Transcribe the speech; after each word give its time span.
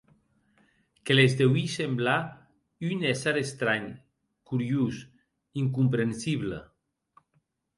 Que 1.09 1.17
les 1.17 1.33
deuí 1.41 1.65
semblar 1.73 2.15
un 2.93 3.05
èsser 3.11 3.35
estranh, 3.43 3.87
curiós, 4.53 5.03
incomprensible. 5.65 6.65